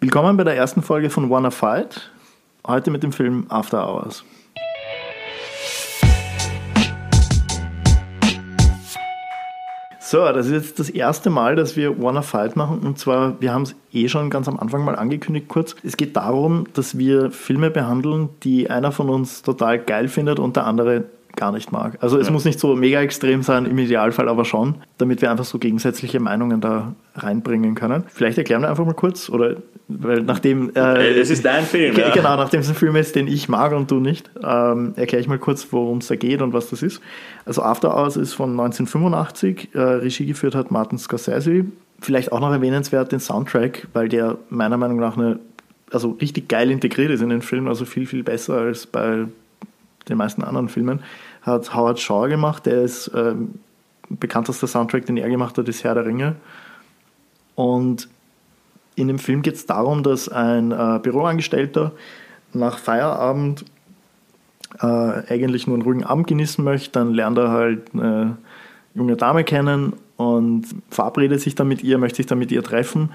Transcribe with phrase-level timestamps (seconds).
[0.00, 2.12] Willkommen bei der ersten Folge von Wanna Fight.
[2.64, 4.22] Heute mit dem Film After Hours.
[9.98, 12.78] So, das ist jetzt das erste Mal, dass wir Wanna Fight machen.
[12.78, 15.74] Und zwar, wir haben es eh schon ganz am Anfang mal angekündigt kurz.
[15.82, 20.54] Es geht darum, dass wir Filme behandeln, die einer von uns total geil findet und
[20.54, 21.06] der andere
[21.38, 21.96] gar nicht mag.
[22.00, 22.32] Also es ja.
[22.32, 26.20] muss nicht so mega extrem sein, im Idealfall aber schon, damit wir einfach so gegensätzliche
[26.20, 28.04] Meinungen da reinbringen können.
[28.08, 29.56] Vielleicht erklären wir einfach mal kurz, oder
[29.88, 30.70] weil nachdem...
[30.74, 32.10] Äh, es ist dein Film, ja.
[32.10, 35.28] Genau, nachdem es ein Film ist, den ich mag und du nicht, ähm, erkläre ich
[35.28, 37.00] mal kurz, worum es da geht und was das ist.
[37.46, 41.64] Also After Hours ist von 1985, äh, Regie geführt hat Martin Scorsese.
[42.00, 45.40] Vielleicht auch noch erwähnenswert den Soundtrack, weil der meiner Meinung nach eine
[45.90, 49.24] also richtig geil integriert ist in den Film, also viel, viel besser als bei
[50.08, 51.00] den meisten anderen Filmen
[51.48, 52.66] hat Howard Shaw gemacht.
[52.66, 53.54] Der ist ähm,
[54.08, 56.36] bekanntester Soundtrack, den er gemacht hat, ist Herr der Ringe.
[57.54, 58.08] Und
[58.94, 61.92] in dem Film geht es darum, dass ein äh, Büroangestellter
[62.52, 63.64] nach Feierabend
[64.80, 66.92] äh, eigentlich nur einen ruhigen Abend genießen möchte.
[66.92, 68.36] Dann lernt er halt eine
[68.94, 73.10] junge Dame kennen und verabredet sich dann mit ihr, möchte sich dann mit ihr treffen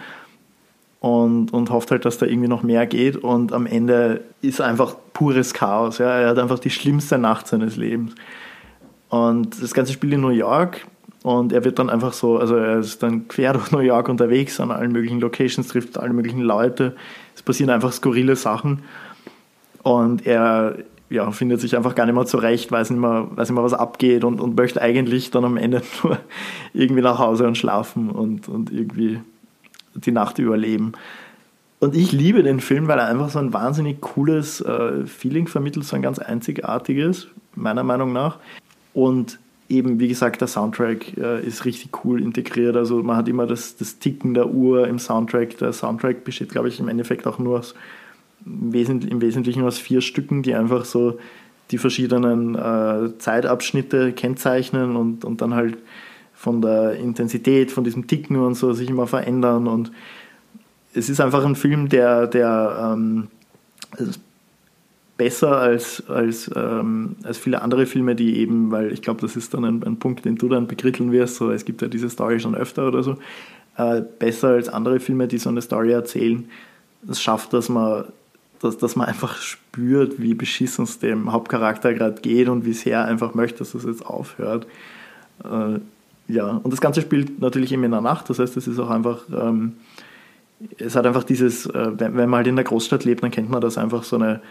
[1.03, 3.17] und, und hofft halt, dass da irgendwie noch mehr geht.
[3.17, 5.97] Und am Ende ist einfach pures Chaos.
[5.97, 6.17] Ja.
[6.17, 8.15] Er hat einfach die schlimmste Nacht seines Lebens.
[9.09, 10.87] Und das Ganze spielt in New York
[11.23, 14.61] und er wird dann einfach so, also er ist dann quer durch New York unterwegs,
[14.61, 16.95] an allen möglichen Locations, trifft alle möglichen Leute.
[17.35, 18.83] Es passieren einfach skurrile Sachen.
[19.83, 20.77] Und er
[21.09, 23.73] ja, findet sich einfach gar nicht mehr zurecht, weiß nicht mehr, weiß nicht mehr was
[23.73, 26.17] abgeht und, und möchte eigentlich dann am Ende nur
[26.73, 29.19] irgendwie nach Hause und schlafen und, und irgendwie
[29.95, 30.93] die Nacht überleben.
[31.79, 35.85] Und ich liebe den Film, weil er einfach so ein wahnsinnig cooles äh, Feeling vermittelt,
[35.85, 38.37] so ein ganz einzigartiges, meiner Meinung nach.
[38.93, 42.77] Und eben, wie gesagt, der Soundtrack äh, ist richtig cool integriert.
[42.77, 45.57] Also man hat immer das, das Ticken der Uhr im Soundtrack.
[45.57, 47.75] Der Soundtrack besteht, glaube ich, im Endeffekt auch nur aus,
[48.45, 51.17] im Wesentlichen aus vier Stücken, die einfach so
[51.71, 55.77] die verschiedenen äh, Zeitabschnitte kennzeichnen und, und dann halt
[56.43, 59.65] von der Intensität, von diesem Ticken und so sich immer verändern.
[59.65, 59.93] Und
[60.93, 63.29] es ist einfach ein Film, der, der ähm,
[65.15, 69.53] besser als, als, ähm, als viele andere Filme, die eben, weil ich glaube, das ist
[69.53, 72.41] dann ein, ein, Punkt, den du dann bekritteln wirst, so, es gibt ja diese Story
[72.41, 73.15] schon öfter oder so,
[73.77, 76.49] äh, besser als andere Filme, die so eine Story erzählen,
[77.09, 78.03] es schafft, dass man,
[78.59, 82.97] dass, dass man einfach spürt, wie beschissen es dem Hauptcharakter gerade geht und wie sehr
[82.97, 84.67] er einfach möchte, dass es jetzt aufhört.
[85.45, 85.79] Äh,
[86.27, 88.89] ja, und das Ganze spielt natürlich eben in der Nacht, das heißt, es ist auch
[88.89, 89.73] einfach, ähm,
[90.77, 93.49] es hat einfach dieses, äh, wenn, wenn, man halt in der Großstadt lebt, dann kennt
[93.49, 94.41] man das einfach so eine,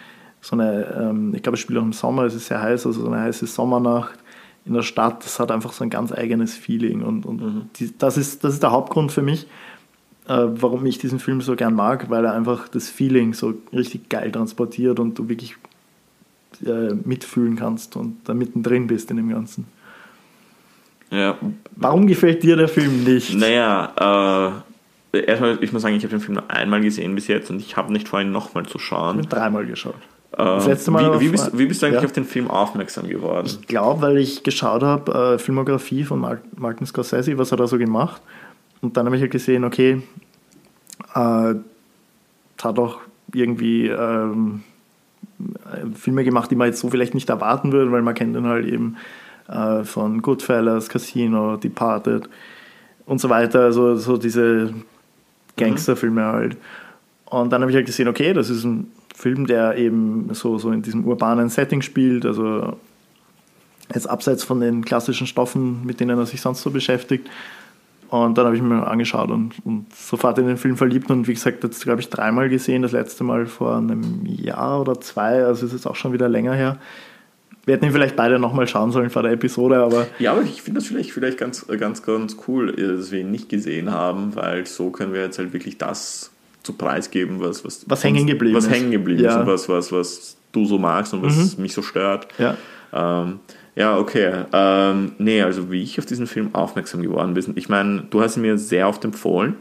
[0.41, 3.01] so eine ähm, ich glaube, es spielt auch im Sommer, es ist sehr heiß, also
[3.01, 4.19] so eine heiße Sommernacht
[4.65, 7.63] in der Stadt, das hat einfach so ein ganz eigenes Feeling und, und mhm.
[7.77, 9.47] die, das, ist, das ist der Hauptgrund für mich,
[10.29, 14.09] äh, warum ich diesen Film so gern mag, weil er einfach das Feeling so richtig
[14.09, 15.57] geil transportiert und du wirklich
[16.65, 19.67] äh, mitfühlen kannst und da mittendrin bist in dem Ganzen.
[21.13, 21.37] Ja.
[21.77, 23.35] Warum gefällt dir der Film nicht?
[23.35, 24.63] Naja,
[25.13, 27.61] äh, erstmal, ich muss sagen, ich habe den Film nur einmal gesehen bis jetzt und
[27.61, 29.21] ich habe nicht vor, ihn nochmal zu schauen.
[29.21, 29.95] Ich habe dreimal geschaut.
[30.33, 32.07] Äh, das letzte Mal wie, wie, bist, wie bist du eigentlich ja.
[32.07, 33.47] auf den Film aufmerksam geworden?
[33.47, 37.67] Ich glaube, weil ich geschaut habe, äh, Filmografie von Mark, Martin Scorsese, was hat er
[37.67, 38.23] so gemacht.
[38.81, 40.01] Und dann habe ich halt gesehen, okay,
[41.15, 41.55] äh,
[42.63, 43.01] hat auch
[43.35, 44.63] irgendwie ähm,
[45.95, 48.67] Filme gemacht, die man jetzt so vielleicht nicht erwarten würde, weil man kennt ihn halt
[48.67, 48.97] eben
[49.49, 52.29] äh, von Goodfellas, Casino, Departed
[53.07, 54.73] und so weiter, also so diese
[55.57, 56.57] Gangsterfilme halt.
[57.27, 60.71] Und dann habe ich halt gesehen, okay, das ist ein Film, der eben so, so
[60.71, 62.77] in diesem urbanen Setting spielt, also
[63.95, 67.29] jetzt abseits von den klassischen Stoffen, mit denen er sich sonst so beschäftigt.
[68.09, 71.33] Und dann habe ich mir angeschaut und, und, sofort in den Film verliebt und wie
[71.33, 75.65] gesagt, jetzt glaube ich dreimal gesehen, das letzte Mal vor einem Jahr oder zwei, also
[75.65, 76.77] ist es auch schon wieder länger her.
[77.65, 80.09] Wir hätten ihn vielleicht beide nochmal schauen sollen vor der Episode, aber.
[80.19, 83.49] Ja, aber ich finde das vielleicht, vielleicht ganz, ganz, ganz cool, dass wir ihn nicht
[83.49, 87.89] gesehen haben, weil so können wir jetzt halt wirklich das zu Preis geben, was, was,
[87.89, 88.73] was hängen geblieben was ist.
[88.73, 89.31] hängen geblieben ja.
[89.31, 91.63] ist und was, was, was du so magst und was mhm.
[91.63, 92.29] mich so stört.
[92.39, 92.57] Ja.
[92.93, 93.41] Ähm,
[93.75, 94.45] ja, okay.
[94.53, 97.53] Ähm, nee, also wie ich auf diesen Film aufmerksam geworden bin.
[97.55, 99.57] Ich meine, du hast ihn mir sehr oft empfohlen.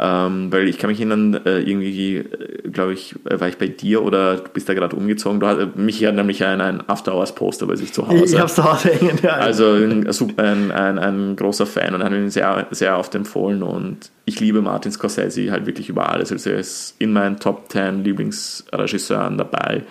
[0.00, 3.68] Ähm, weil ich kann mich erinnern, äh, irgendwie, äh, glaube ich, äh, war ich bei
[3.68, 5.38] dir oder du bist da gerade umgezogen.
[5.38, 8.24] Du hast, äh, mich hat nämlich ein, ein After-Hours-Poster bei sich zu Hause.
[8.24, 9.34] Ich hab's zu Hause hängen, ja.
[9.34, 14.10] Also ein, ein, ein, ein großer Fan und hat ihn sehr, sehr oft empfohlen und
[14.24, 16.32] ich liebe Martin Scorsese halt wirklich über alles.
[16.32, 19.84] Also er ist in meinen Top 10 Lieblingsregisseuren dabei.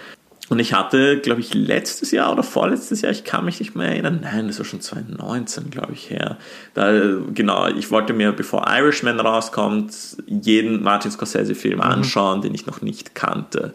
[0.53, 3.87] Und ich hatte, glaube ich, letztes Jahr oder vorletztes Jahr, ich kann mich nicht mehr
[3.87, 6.37] erinnern, nein, das war schon 2019, glaube ich, her.
[6.75, 6.91] Da,
[7.33, 9.95] genau, ich wollte mir, bevor Irishman rauskommt,
[10.27, 11.81] jeden Martin Scorsese-Film mhm.
[11.81, 13.73] anschauen, den ich noch nicht kannte.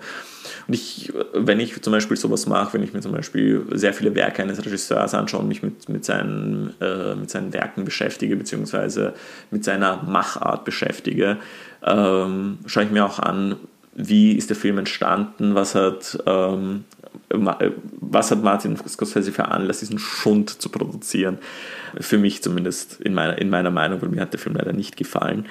[0.69, 4.15] Und ich, wenn ich zum Beispiel sowas mache, wenn ich mir zum Beispiel sehr viele
[4.15, 9.15] Werke eines Regisseurs anschaue und mich mit, mit, seinen, äh, mit seinen Werken beschäftige, beziehungsweise
[9.51, 11.39] mit seiner Machart beschäftige,
[11.85, 13.57] ähm, schaue ich mir auch an,
[13.99, 16.85] wie ist der Film entstanden, was hat, ähm,
[17.31, 21.39] was hat Martin Scorsese veranlasst, diesen Schund zu produzieren.
[22.01, 24.97] Für mich zumindest in meiner, in meiner Meinung, weil mir hat der Film leider nicht
[24.97, 25.47] gefallen.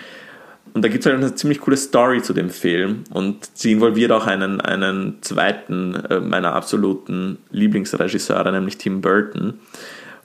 [0.73, 4.11] Und da gibt es halt eine ziemlich coole Story zu dem Film und sie involviert
[4.11, 9.59] auch einen, einen zweiten äh, meiner absoluten Lieblingsregisseure, nämlich Tim Burton.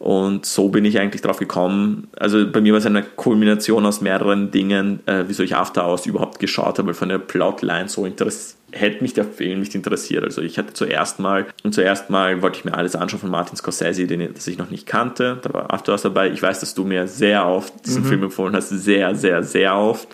[0.03, 2.09] Und so bin ich eigentlich drauf gekommen.
[2.19, 6.07] Also bei mir war es eine Kulmination aus mehreren Dingen, äh, wieso ich After Hours
[6.07, 10.25] überhaupt geschaut habe, weil von der Plotline so interessiert hätte mich der Film nicht interessiert.
[10.25, 13.55] Also ich hatte zuerst mal, und zuerst mal wollte ich mir alles anschauen von Martin
[13.55, 15.39] Scorsese, den das ich noch nicht kannte.
[15.43, 16.31] Da war After Hours dabei.
[16.31, 18.09] Ich weiß, dass du mir sehr oft diesen mhm.
[18.09, 20.09] Film empfohlen hast, sehr, sehr, sehr oft.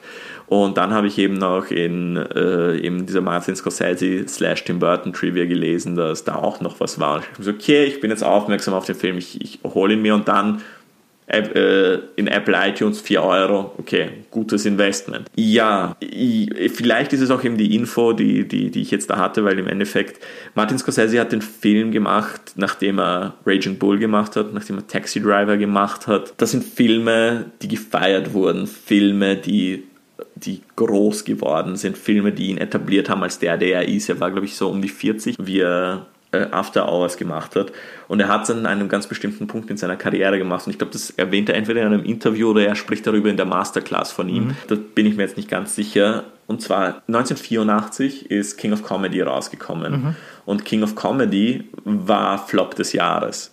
[0.49, 5.12] Und dann habe ich eben noch in äh, eben dieser Martin Scorsese slash Tim Burton
[5.12, 7.17] Trivia gelesen, dass da auch noch was war.
[7.17, 9.95] Und ich habe gesagt, okay, ich bin jetzt aufmerksam auf den Film, ich, ich hole
[9.95, 10.62] ihn mir und dann
[11.29, 15.29] äh, in Apple iTunes 4 Euro, okay, gutes Investment.
[15.37, 19.19] Ja, ich, vielleicht ist es auch eben die Info, die, die, die ich jetzt da
[19.19, 20.25] hatte, weil im Endeffekt
[20.55, 25.21] Martin Scorsese hat den Film gemacht, nachdem er Raging Bull gemacht hat, nachdem er Taxi
[25.21, 26.33] Driver gemacht hat.
[26.39, 29.85] Das sind Filme, die gefeiert wurden, Filme, die
[30.35, 34.09] die groß geworden sind, Filme, die ihn etabliert haben als der, der er ist.
[34.09, 37.73] Er war, glaube ich, so um die 40, wie er äh, After Hours gemacht hat.
[38.06, 40.67] Und er hat es an einem ganz bestimmten Punkt in seiner Karriere gemacht.
[40.67, 43.37] Und ich glaube, das erwähnt er entweder in einem Interview oder er spricht darüber in
[43.37, 44.49] der Masterclass von ihm.
[44.49, 44.56] Mhm.
[44.69, 46.25] Da bin ich mir jetzt nicht ganz sicher.
[46.47, 49.93] Und zwar 1984 ist King of Comedy rausgekommen.
[49.93, 50.17] Mhm.
[50.44, 53.53] Und King of Comedy war Flop des Jahres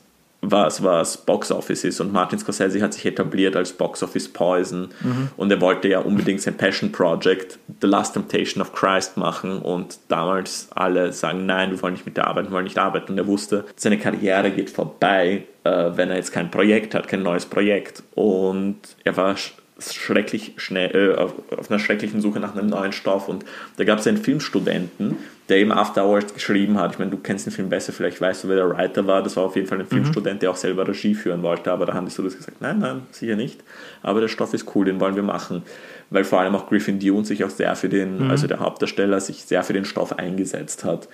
[0.52, 2.00] was, was Box Office ist.
[2.00, 4.90] Und Martin Scorsese hat sich etabliert als Box Office Poison.
[5.02, 5.30] Mhm.
[5.38, 9.60] Und er wollte ja unbedingt sein Passion Project, The Last Temptation of Christ, machen.
[9.60, 13.14] Und damals alle sagen, nein, wir wollen nicht mit dir arbeiten, wir wollen nicht arbeiten.
[13.14, 17.24] Und er wusste, seine Karriere geht vorbei, äh, wenn er jetzt kein Projekt hat, kein
[17.24, 18.04] neues Projekt.
[18.14, 19.36] Und er war
[19.80, 23.28] schrecklich schnell, äh, auf, auf, einer schrecklichen Suche nach einem neuen Stoff.
[23.28, 23.44] Und
[23.76, 25.18] da gab es einen Filmstudenten,
[25.50, 26.94] der eben After Hours geschrieben hat.
[26.94, 29.22] Ich meine, du kennst den Film besser, vielleicht weißt du, wer der Writer war.
[29.22, 29.90] Das war auf jeden Fall ein mhm.
[29.90, 31.72] Filmstudent, der auch selber Regie führen wollte.
[31.72, 33.64] Aber da haben die so das gesagt, nein, nein, sicher nicht.
[34.02, 35.64] Aber der Stoff ist cool, den wollen wir machen.
[36.10, 38.32] Weil vor allem auch Griffin Dune sich auch sehr für den, mhm.
[38.32, 41.10] also der Hauptdarsteller, sich sehr für den Stoff eingesetzt hat.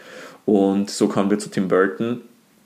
[0.45, 2.21] Und so kommen wir zu Tim Burton.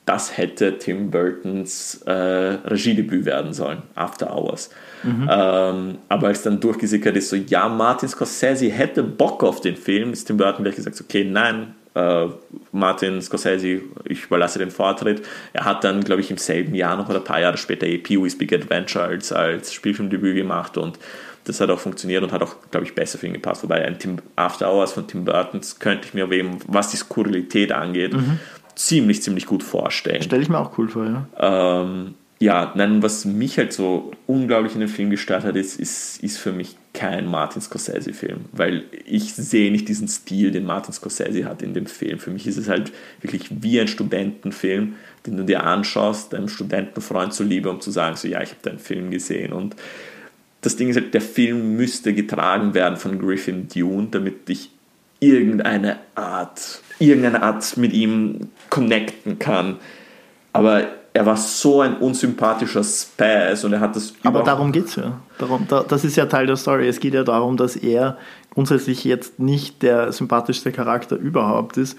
[0.06, 4.70] Das hätte Tim Burtons äh, Regiedebüt werden sollen, After Hours.
[5.04, 5.30] Mhm.
[5.32, 10.14] Ähm, aber als dann durchgesickert ist, so, ja, Martin Scorsese hätte Bock auf den Film,
[10.14, 12.28] ist Tim Burton gleich gesagt, okay, nein, äh,
[12.72, 15.26] Martin Scorsese, ich überlasse den Vortritt.
[15.54, 18.38] Er hat dann, glaube ich, im selben Jahr noch oder ein paar Jahre später Pee-Wee's
[18.38, 21.00] Big Adventure als, als Spielfilmdebüt gemacht und
[21.46, 23.64] das hat auch funktioniert und hat auch, glaube ich, besser für ihn gepasst.
[23.64, 27.72] Wobei ein Tim After Hours von Tim Burton könnte ich mir wem, was die Skurrilität
[27.72, 28.40] angeht, mhm.
[28.76, 30.22] Ziemlich, ziemlich gut vorstellen.
[30.22, 31.28] Stelle ich mir auch cool vor, ja.
[31.40, 36.22] Ähm, ja, nein, was mich halt so unglaublich in den Film gestört hat, ist, ist,
[36.22, 41.46] ist für mich kein Martin Scorsese-Film, weil ich sehe nicht diesen Stil, den Martin Scorsese
[41.46, 42.20] hat in dem Film.
[42.20, 42.92] Für mich ist es halt
[43.22, 44.96] wirklich wie ein Studentenfilm,
[45.26, 48.80] den du dir anschaust, deinem Studentenfreund zuliebe, um zu sagen, so ja, ich habe deinen
[48.80, 49.54] Film gesehen.
[49.54, 49.76] Und
[50.62, 54.72] das Ding ist halt, der Film müsste getragen werden von Griffin Dune, damit ich
[55.30, 59.78] irgendeine Art, irgendeine Art mit ihm connecten kann.
[60.54, 60.84] Aber
[61.14, 64.14] er war so ein unsympathischer Spaz und er hat das.
[64.24, 65.20] Aber darum geht es ja.
[65.38, 66.88] Darum, da, das ist ja Teil der Story.
[66.88, 68.18] Es geht ja darum, dass er
[68.54, 71.98] grundsätzlich jetzt nicht der sympathischste Charakter überhaupt ist.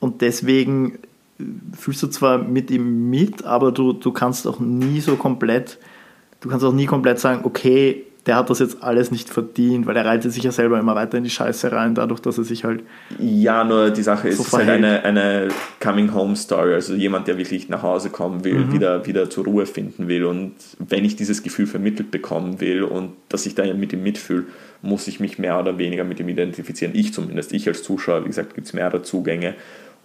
[0.00, 0.98] Und deswegen
[1.78, 5.78] fühlst du zwar mit ihm mit, aber du, du kannst auch nie so komplett,
[6.40, 9.96] du kannst auch nie komplett sagen, okay, der hat das jetzt alles nicht verdient, weil
[9.96, 12.62] er reitet sich ja selber immer weiter in die Scheiße rein, dadurch, dass er sich
[12.62, 12.84] halt.
[13.18, 15.48] Ja, nur die Sache ist, so es ist halt eine, eine
[15.80, 18.72] Coming-Home-Story, also jemand, der wirklich nach Hause kommen will, mhm.
[18.72, 20.24] wieder, wieder zur Ruhe finden will.
[20.24, 24.44] Und wenn ich dieses Gefühl vermittelt bekommen will und dass ich da mit ihm mitfühle,
[24.82, 26.94] muss ich mich mehr oder weniger mit ihm identifizieren.
[26.94, 29.54] Ich zumindest, ich als Zuschauer, wie gesagt, gibt es mehrere Zugänge.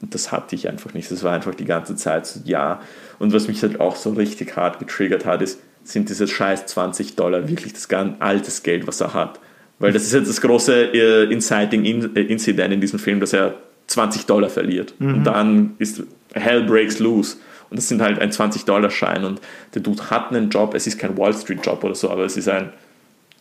[0.02, 1.10] Und das hatte ich einfach nicht.
[1.12, 2.82] Das war einfach die ganze Zeit so, ja.
[3.20, 5.60] Und was mich halt auch so richtig hart getriggert hat, ist,
[5.92, 9.40] sind diese scheiß 20 Dollar wirklich das ganz altes Geld, was er hat.
[9.80, 13.56] Weil das ist jetzt das große äh, Inciting äh, Incident in diesem Film, dass er
[13.88, 14.94] 20 Dollar verliert.
[15.00, 15.14] Mhm.
[15.14, 16.04] Und dann ist
[16.34, 17.38] Hell breaks loose.
[17.70, 19.26] Und das sind halt ein 20-Dollar-Schein.
[19.26, 19.42] Und
[19.74, 22.48] der Dude hat einen Job, es ist kein Wall Street-Job oder so, aber es ist
[22.48, 22.72] ein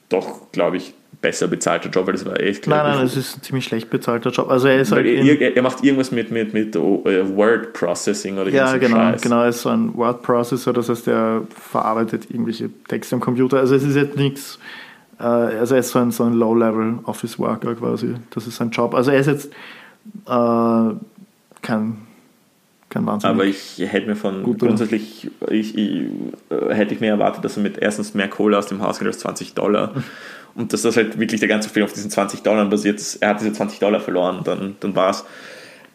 [0.08, 3.42] doch, glaube ich, besser bezahlter Job, weil das war echt Nein, nein, es ist ein
[3.42, 4.50] ziemlich schlecht bezahlter Job.
[4.50, 8.38] Also er ist halt er, er, macht irgendwas mit, mit, mit oh, äh, Word Processing
[8.38, 9.22] oder Ja, genau, Scheiß.
[9.22, 13.58] genau, er ist so ein Word Processor, das heißt, er verarbeitet irgendwelche Texte am Computer.
[13.58, 14.58] Also es ist jetzt nichts,
[15.18, 18.14] äh, also er ist so ein, so ein Low-Level Office Worker quasi.
[18.30, 18.94] Das ist sein Job.
[18.94, 19.50] Also er ist jetzt
[20.26, 20.94] äh,
[21.62, 21.98] kein.
[22.94, 26.06] Aber ich hätte mir von Gut, grundsätzlich, ich, ich,
[26.48, 29.08] äh, hätte ich mir erwartet, dass er mit erstens mehr Kohle aus dem Haus geht
[29.08, 29.92] als 20 Dollar.
[30.56, 33.00] Und dass das halt wirklich der ganze Film auf diesen 20 Dollar basiert.
[33.20, 35.24] Er hat diese 20 Dollar verloren, dann, dann war es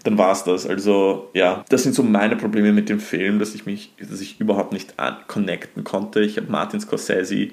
[0.04, 0.66] dann war es das.
[0.68, 4.40] Also ja, das sind so meine Probleme mit dem Film, dass ich mich, dass ich
[4.40, 4.96] überhaupt nicht
[5.28, 6.22] connecten konnte.
[6.22, 7.50] Ich habe Martin Scorsese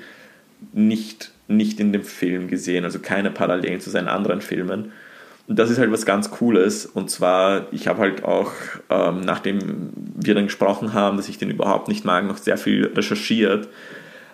[0.73, 4.93] nicht, nicht in dem Film gesehen, also keine Parallelen zu seinen anderen Filmen.
[5.47, 6.85] Und das ist halt was ganz Cooles.
[6.85, 8.53] Und zwar, ich habe halt auch,
[8.91, 12.87] ähm, nachdem wir dann gesprochen haben, dass ich den überhaupt nicht mag, noch sehr viel
[12.87, 13.69] recherchiert.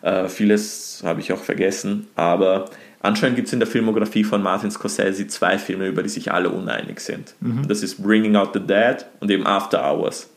[0.04, 2.08] Äh, vieles habe ich auch vergessen.
[2.14, 2.66] Aber
[3.00, 6.50] anscheinend gibt es in der Filmografie von Martin Scorsese zwei Filme, über die sich alle
[6.50, 7.34] uneinig sind.
[7.40, 7.66] Mhm.
[7.66, 10.28] Das ist Bringing Out the Dead und eben After Hours.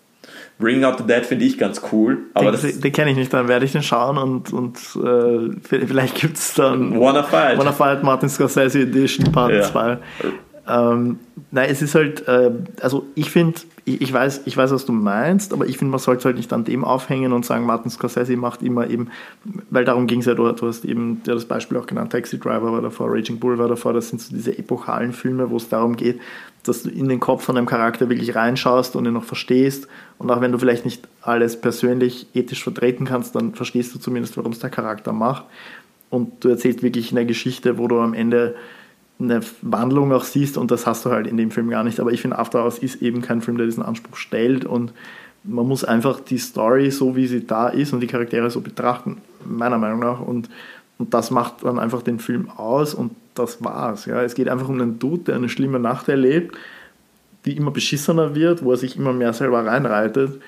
[0.57, 2.17] Bringing Out the Dead finde ich ganz cool.
[2.33, 6.15] Aber den, den kenne ich nicht, dann werde ich den schauen und, und äh, vielleicht
[6.15, 7.57] gibt es dann Wanna Fight.
[7.57, 10.00] Wanna Fight Martin Scorsese Edition Part ja.
[10.67, 10.74] 2.
[10.74, 11.19] Ähm,
[11.51, 14.91] nein, es ist halt, äh, also ich finde, ich, ich, weiß, ich weiß, was du
[14.91, 18.36] meinst, aber ich finde, man sollte halt nicht an dem aufhängen und sagen, Martin Scorsese
[18.36, 19.09] macht immer eben,
[19.69, 22.38] weil darum ging es ja, du, du hast eben ja, das Beispiel auch genannt, Taxi
[22.38, 25.69] Driver war davor, Raging Bull war davor, das sind so diese epochalen Filme, wo es
[25.69, 26.19] darum geht,
[26.63, 30.29] dass du in den Kopf von einem Charakter wirklich reinschaust und ihn noch verstehst und
[30.29, 34.51] auch wenn du vielleicht nicht alles persönlich ethisch vertreten kannst, dann verstehst du zumindest, warum
[34.51, 35.45] es der Charakter macht
[36.09, 38.55] und du erzählst wirklich eine Geschichte, wo du am Ende
[39.19, 42.00] eine Wandlung auch siehst und das hast du halt in dem Film gar nicht.
[42.00, 44.93] Aber ich finde, After Hours ist eben kein Film, der diesen Anspruch stellt und
[45.43, 49.17] man muss einfach die Story so, wie sie da ist und die Charaktere so betrachten,
[49.45, 50.19] meiner Meinung nach.
[50.19, 50.50] Und,
[50.97, 54.05] und das macht dann einfach den Film aus und das war's.
[54.05, 54.21] Ja.
[54.21, 56.57] Es geht einfach um einen Dude, der eine schlimme Nacht erlebt,
[57.45, 60.41] die immer beschissener wird, wo er sich immer mehr selber reinreitet.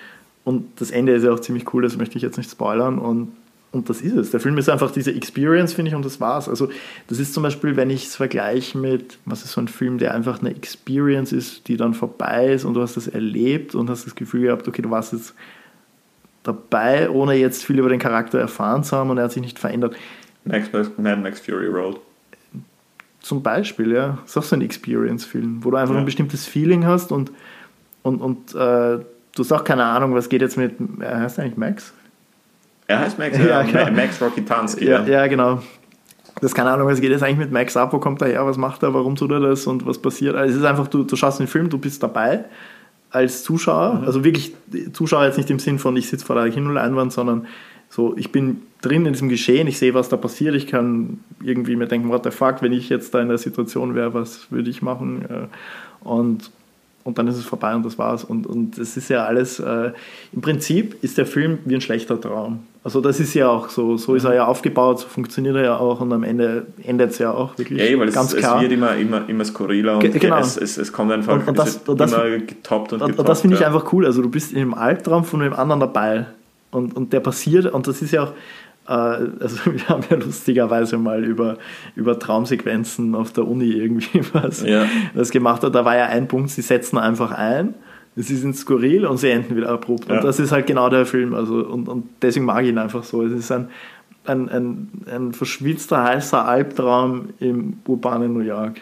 [0.44, 3.00] Und das Ende ist ja auch ziemlich cool, das möchte ich jetzt nicht spoilern.
[3.00, 3.32] Und
[3.72, 4.32] und das ist es.
[4.32, 6.50] Der Film ist einfach diese Experience, finde ich, und das war's.
[6.50, 6.70] Also,
[7.08, 10.16] das ist zum Beispiel, wenn ich es vergleiche mit, was ist so ein Film, der
[10.16, 14.08] einfach eine Experience ist, die dann vorbei ist und du hast das erlebt und hast
[14.08, 15.36] das Gefühl gehabt, okay, du warst jetzt
[16.42, 19.60] dabei, ohne jetzt viel über den Charakter erfahren zu haben und er hat sich nicht
[19.60, 19.96] verändert.
[20.46, 22.00] Max, Mad Max Fury Road.
[23.20, 24.18] Zum Beispiel, ja.
[24.22, 26.00] Das ist auch so ein Experience-Film, wo du einfach ja.
[26.00, 27.32] ein bestimmtes Feeling hast und,
[28.02, 29.06] und, und äh, du
[29.38, 31.94] hast auch keine Ahnung, was geht jetzt mit, er äh, heißt eigentlich Max?
[32.90, 33.92] Er heißt Max, ja, genau.
[33.92, 34.86] Max Rokitanski.
[34.86, 35.62] Ja, ja, genau.
[36.42, 38.46] Das ist keine Ahnung, was geht jetzt eigentlich mit Max ab, wo kommt er her,
[38.48, 40.36] was macht er, warum tut er das und was passiert.
[40.36, 42.46] Also es ist einfach, du, du schaust den Film, du bist dabei
[43.12, 44.06] als Zuschauer, mhm.
[44.06, 44.56] also wirklich
[44.94, 47.46] Zuschauer jetzt nicht im Sinn von, ich sitze vor der Kinoleinwand, sondern
[47.90, 51.76] so, ich bin drin in diesem Geschehen, ich sehe, was da passiert, ich kann irgendwie
[51.76, 54.70] mir denken, what the fuck, wenn ich jetzt da in der Situation wäre, was würde
[54.72, 55.50] ich machen?
[56.02, 56.50] Und
[57.04, 58.24] und dann ist es vorbei und das war's.
[58.24, 59.92] Und, und es ist ja alles, äh,
[60.34, 62.60] im Prinzip ist der Film wie ein schlechter Traum.
[62.84, 65.78] Also das ist ja auch so, so ist er ja aufgebaut, so funktioniert er ja
[65.78, 68.56] auch und am Ende endet es ja auch wirklich ja, weil ganz es, klar.
[68.56, 70.40] es wird immer, immer, immer skurriler und genau.
[70.40, 73.20] es, es, es kommt einfach und, und das, und das, immer getoppt und, getoppt.
[73.20, 73.68] Und das finde ich ja.
[73.68, 76.28] einfach cool, also du bist in einem Albtraum von einem anderen dabei
[76.72, 78.32] und, und der passiert und das ist ja auch,
[78.90, 81.58] also wir haben ja lustigerweise mal über,
[81.96, 84.86] über Traumsequenzen auf der Uni irgendwie was ja.
[85.14, 85.76] das gemacht hat.
[85.76, 87.76] Da war ja ein Punkt, sie setzen einfach ein,
[88.16, 90.10] sie sind skurril und sie enden wieder abrupt.
[90.10, 90.16] Ja.
[90.16, 91.34] Und das ist halt genau der Film.
[91.36, 93.24] Also, und, und deswegen mag ich ihn einfach so.
[93.24, 93.70] Es ist ein,
[94.26, 98.82] ein, ein, ein verschwitzter, heißer Albtraum im urbanen New York.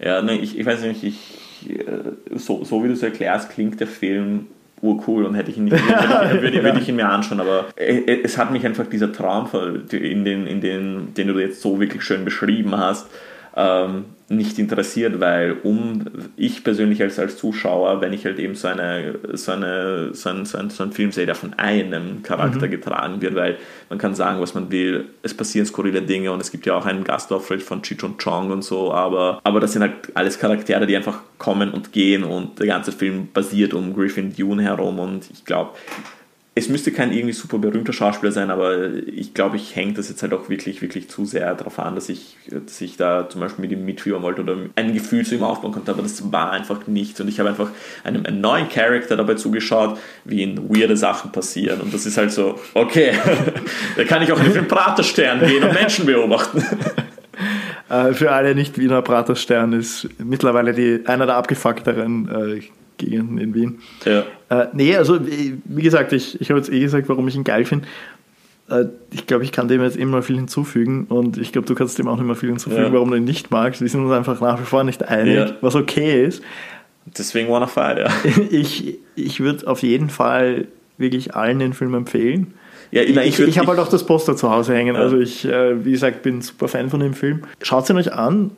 [0.00, 3.78] Ja, ne, ich, ich weiß nicht, ich, äh, so, so wie du es erklärst, klingt
[3.78, 4.46] der Film
[4.80, 8.38] urcool und hätte ich ihn nicht würde, würde, würde ich ihn mir anschauen, aber es
[8.38, 9.48] hat mich einfach dieser Traum,
[9.90, 13.08] in den, in den, den du jetzt so wirklich schön beschrieben hast,
[13.56, 16.04] ähm, nicht interessiert, weil um
[16.36, 20.44] ich persönlich als, als Zuschauer, wenn ich halt eben so eine so eine so ein,
[20.44, 22.70] so ein, so ein Film sehe, der von einem Charakter mhm.
[22.70, 23.56] getragen wird, weil
[23.88, 26.84] man kann sagen, was man will, es passieren skurrile Dinge und es gibt ja auch
[26.84, 30.86] einen Gastauftritt von Cheech und Chong und so, aber, aber das sind halt alles Charaktere,
[30.86, 35.30] die einfach kommen und gehen und der ganze Film basiert um Griffin Dune herum und
[35.30, 35.70] ich glaube,
[36.58, 40.22] es müsste kein irgendwie super berühmter Schauspieler sein, aber ich glaube, ich hänge das jetzt
[40.22, 43.62] halt auch wirklich, wirklich zu sehr darauf an, dass ich, dass ich da zum Beispiel
[43.62, 46.86] mit ihm mitführen wollte oder ein Gefühl zu ihm aufbauen konnte, aber das war einfach
[46.88, 47.70] nichts und ich habe einfach
[48.02, 52.32] einem, einem neuen Charakter dabei zugeschaut, wie in weirde Sachen passieren und das ist halt
[52.32, 53.12] so, okay,
[53.96, 56.62] da kann ich auch in den Praterstern gehen und Menschen beobachten.
[57.90, 62.60] Äh, für alle Nicht-Wiener Praterstern ist mittlerweile die, einer der abgefuckteren äh,
[62.98, 63.78] Gegenden in Wien.
[64.04, 64.24] Ja.
[64.50, 67.64] Äh, nee, also wie gesagt, ich, ich habe jetzt eh gesagt, warum ich ihn geil
[67.64, 67.86] finde.
[68.68, 71.98] Äh, ich glaube, ich kann dem jetzt immer viel hinzufügen und ich glaube, du kannst
[71.98, 72.92] dem auch nicht mehr viel hinzufügen, ja.
[72.92, 73.80] warum du ihn nicht magst.
[73.80, 75.52] Wir sind uns einfach nach wie vor nicht einig, ja.
[75.60, 76.42] was okay ist.
[77.06, 78.08] Deswegen Wanna Fight, ja.
[78.50, 80.66] Ich, ich würde auf jeden Fall
[80.98, 82.54] wirklich allen den Film empfehlen.
[82.90, 84.94] Ja, ich, ich, ich, ich habe halt auch das Poster zu Hause hängen.
[84.94, 85.00] Ja.
[85.00, 87.42] Also ich, äh, wie gesagt, bin super Fan von dem Film.
[87.62, 88.50] Schaut ihn euch an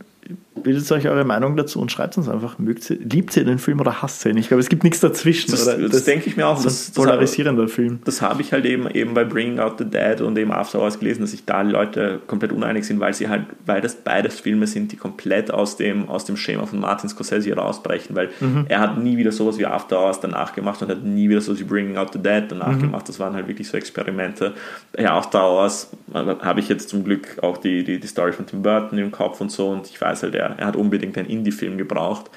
[0.62, 2.58] bildet euch eure Meinung dazu und schreibt uns einfach.
[2.58, 4.38] Mögt ihr, liebt ihr den Film oder hasst ihr ihn?
[4.38, 5.50] Ich glaube, es gibt nichts dazwischen.
[5.50, 6.62] Das, das, das denke ich mir auch.
[6.62, 8.00] Das, ist ein polarisierender das, Film.
[8.04, 10.98] Das habe ich halt eben, eben bei Bringing Out the Dead und eben After Hours
[10.98, 14.66] gelesen, dass sich da Leute komplett uneinig sind, weil sie halt, weil das beides Filme
[14.66, 18.66] sind, die komplett aus dem, aus dem Schema von Martin Scorsese rausbrechen, weil mhm.
[18.68, 21.60] er hat nie wieder sowas wie After Hours danach gemacht und hat nie wieder sowas
[21.60, 22.80] wie Bringing Out the Dead danach mhm.
[22.80, 23.08] gemacht.
[23.08, 24.54] Das waren halt wirklich so Experimente.
[24.98, 28.46] Ja, After Hours äh, habe ich jetzt zum Glück auch die, die, die Story von
[28.46, 31.28] Tim Burton im Kopf und so und ich weiß halt, er, er hat unbedingt einen
[31.28, 32.30] Indie-Film gebraucht.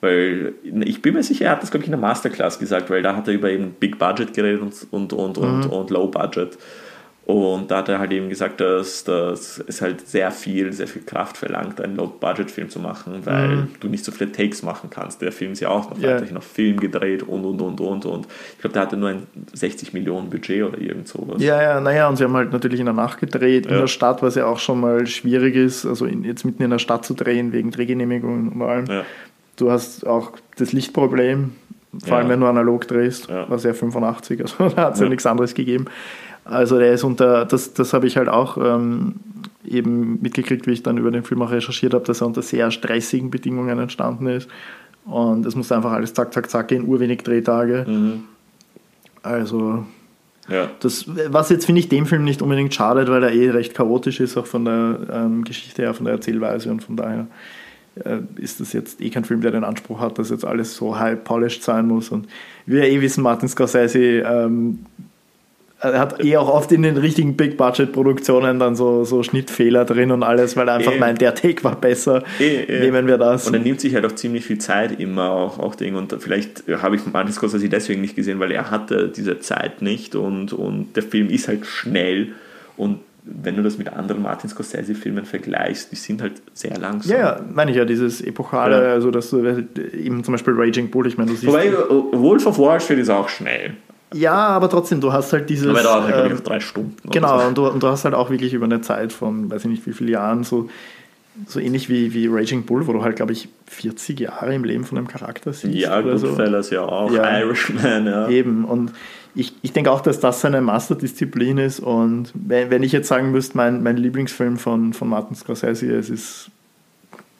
[0.00, 3.02] Weil ich bin mir sicher, er hat das, glaube ich, in der Masterclass gesagt, weil
[3.02, 5.42] da hat er über eben Big Budget geredet und, und, und, mhm.
[5.42, 6.56] und, und Low Budget.
[7.28, 11.02] Und da hat er halt eben gesagt, dass, dass es halt sehr viel, sehr viel
[11.02, 13.68] Kraft verlangt, einen Low-Budget-Film zu machen, weil mhm.
[13.80, 15.20] du nicht so viele Takes machen kannst.
[15.20, 16.14] Der Film ist ja auch noch yeah.
[16.14, 18.26] weiterhin auf Film gedreht und und und und und.
[18.54, 21.42] Ich glaube, der hatte nur ein 60 Millionen Budget oder irgend sowas.
[21.42, 23.72] Ja, ja, naja, und sie haben halt natürlich in der Nacht gedreht, ja.
[23.72, 26.70] in der Stadt, was ja auch schon mal schwierig ist, also in, jetzt mitten in
[26.70, 28.86] der Stadt zu drehen, wegen Drehgenehmigungen und allem.
[28.86, 29.02] Ja.
[29.56, 31.52] Du hast auch das Lichtproblem,
[32.06, 33.44] vor allem wenn du analog drehst, ja.
[33.50, 35.10] was ja 85, also da hat es ja.
[35.10, 35.84] nichts anderes gegeben.
[36.48, 39.16] Also der ist unter, das, das habe ich halt auch ähm,
[39.66, 42.70] eben mitgekriegt, wie ich dann über den Film auch recherchiert habe, dass er unter sehr
[42.70, 44.48] stressigen Bedingungen entstanden ist.
[45.04, 47.84] Und es musste einfach alles zack, zack, zack gehen, urwenig Drehtage.
[47.86, 48.24] Mhm.
[49.22, 49.84] Also
[50.48, 50.70] ja.
[50.80, 54.20] Das, was jetzt finde ich dem Film nicht unbedingt schadet, weil er eh recht chaotisch
[54.20, 57.26] ist, auch von der ähm, Geschichte her, von der Erzählweise und von daher
[58.04, 60.98] äh, ist das jetzt eh kein Film, der den Anspruch hat, dass jetzt alles so
[60.98, 62.08] high polished sein muss.
[62.08, 62.28] Und
[62.64, 64.80] wir eh wissen, Martin Scorsese ähm,
[65.80, 70.22] er hat eh auch oft in den richtigen Big-Budget-Produktionen dann so, so Schnittfehler drin und
[70.22, 70.98] alles, weil er einfach e.
[70.98, 72.24] meint, der Take war besser.
[72.40, 72.80] E, e.
[72.80, 73.46] Nehmen wir das.
[73.46, 75.94] Und er nimmt sich halt auch ziemlich viel Zeit immer auch, auch Ding.
[75.94, 80.16] Und vielleicht habe ich Martin Scorsese deswegen nicht gesehen, weil er hatte diese Zeit nicht
[80.16, 82.32] und, und der Film ist halt schnell
[82.76, 87.12] und wenn du das mit anderen Martin Scorsese-Filmen vergleichst, die sind halt sehr langsam.
[87.12, 88.92] Ja, ja meine ich ja, dieses Epochale, ja.
[88.92, 89.44] also dass du
[89.92, 91.52] eben zum Beispiel Raging Bull, ich meine, du siehst.
[91.52, 91.70] Wobei
[92.12, 93.74] Wolf of Wall Street ist auch schnell.
[94.14, 95.68] Ja, aber trotzdem, du hast halt dieses.
[95.68, 96.96] Aber dauert halt, glaube ich, drei Stunden.
[97.10, 97.46] Genau, so.
[97.46, 99.86] und, du, und du hast halt auch wirklich über eine Zeit von, weiß ich nicht
[99.86, 100.68] wie viele Jahren, so,
[101.46, 104.84] so ähnlich wie, wie Raging Bull, wo du halt, glaube ich, 40 Jahre im Leben
[104.84, 105.74] von einem Charakter siehst.
[105.74, 106.74] Ja, Goodfellas so.
[106.74, 108.28] ja auch, ja, Irishman, ja.
[108.28, 108.92] Eben, und
[109.34, 111.80] ich, ich denke auch, dass das seine Masterdisziplin ist.
[111.80, 116.10] Und wenn, wenn ich jetzt sagen müsste, mein, mein Lieblingsfilm von, von Martin Scorsese, es
[116.10, 116.50] ist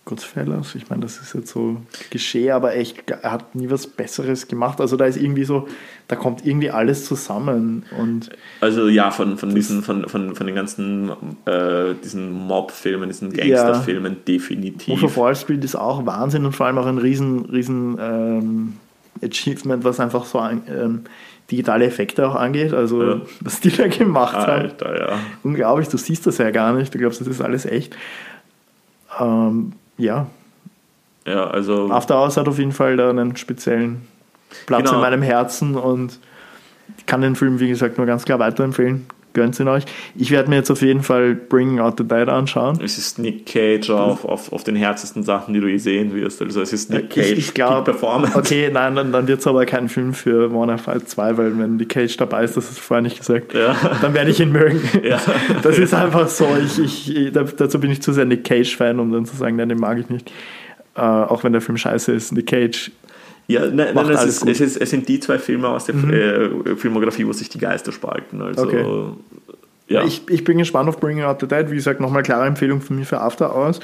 [0.09, 4.49] Goodfellas, ich meine, das ist jetzt so Geschehen, aber echt, er hat nie was Besseres
[4.49, 4.81] gemacht.
[4.81, 5.69] Also da ist irgendwie so,
[6.09, 7.85] da kommt irgendwie alles zusammen.
[7.99, 8.31] Und
[8.63, 11.11] also ja, von, von diesen, von, von, von den ganzen
[11.45, 14.89] äh, diesen Mob-Filmen, diesen Gangster-Filmen ja, definitiv.
[14.89, 18.73] Wolf of Wall Street ist auch Wahnsinn und vor allem auch ein riesen, riesen ähm,
[19.23, 21.05] Achievement, was einfach so ähm,
[21.51, 22.73] digitale Effekte auch angeht.
[22.73, 23.21] Also ja.
[23.41, 24.97] was die da gemacht Alter, haben.
[24.97, 25.19] Ja.
[25.43, 27.95] Unglaublich, du siehst das ja gar nicht, du glaubst, das ist alles echt.
[29.21, 30.27] Ähm, ja.
[31.27, 31.91] Ja, also.
[31.91, 34.09] After Hours hat auf jeden Fall da einen speziellen
[34.67, 34.95] Platz genau.
[34.95, 36.19] in meinem Herzen und
[36.97, 39.85] ich kann den Film, wie gesagt, nur ganz klar weiterempfehlen gönnt ihn euch.
[40.17, 42.81] Ich werde mir jetzt auf jeden Fall Bringing Out the Dead anschauen.
[42.83, 46.43] Es ist Nick Cage auf, auf, auf den härtesten Sachen, die du je sehen wirst.
[46.43, 48.37] Also es ist Nick Cage, ich, ich glaub, Performance.
[48.37, 51.77] Okay, nein, dann, dann wird es aber kein Film für Warner Fight 2, weil wenn
[51.77, 53.77] Nick Cage dabei ist, das du vorher nicht gesagt, ja.
[54.03, 54.81] dann werde ich ihn mögen.
[55.03, 55.21] Ja.
[55.63, 56.47] Das ist einfach so.
[56.65, 59.79] Ich, ich, dazu bin ich zu sehr Nick Cage-Fan, um dann zu sagen, nein, den
[59.79, 60.31] mag ich nicht.
[60.97, 62.33] Uh, auch wenn der Film scheiße ist.
[62.33, 62.91] Nick Cage
[63.49, 66.13] ja, nein, nein es, ist, es, ist, es, sind die zwei Filme aus der mhm.
[66.13, 68.43] äh, Filmografie, wo sich die Geister spalten.
[68.43, 68.85] Also, okay.
[69.89, 70.05] ja.
[70.05, 71.71] Ich, ich bin gespannt auf Bringing Out the Dead.
[71.71, 73.81] Wie gesagt, nochmal klare Empfehlung von mir für After Hours.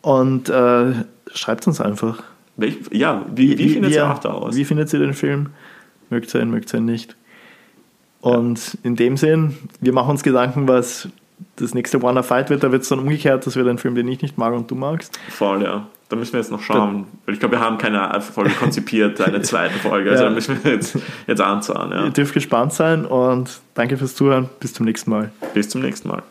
[0.00, 0.92] Und äh,
[1.34, 2.22] schreibt uns einfach.
[2.56, 4.56] Welch, ja, wie, wie, wie findet ihr After Hours?
[4.56, 5.50] Wie findet ihr den Film?
[6.08, 7.16] Mögt ihr ihn, mögt ihr ihn nicht?
[8.22, 11.08] Und in dem Sinn, wir machen uns Gedanken, was
[11.56, 12.62] das nächste Warner Fight wird.
[12.62, 14.74] Da wird es dann umgekehrt, das wird ein Film, den ich nicht mag und du
[14.74, 15.18] magst.
[15.28, 15.86] Voll, ja.
[16.10, 17.06] Da müssen wir jetzt noch schauen.
[17.24, 20.10] Weil ich glaube, wir haben keine Folge konzipiert, eine zweite Folge.
[20.10, 20.28] Also ja.
[20.28, 21.92] da müssen wir jetzt, jetzt anzahlen.
[21.92, 22.04] Ja.
[22.04, 24.48] Ihr dürft gespannt sein und danke fürs Zuhören.
[24.58, 25.30] Bis zum nächsten Mal.
[25.54, 26.22] Bis zum nächsten Mal.